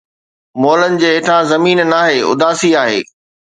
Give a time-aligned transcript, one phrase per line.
[0.61, 3.01] مئلن جي هيٺان زمين ناهي، اداسي آهي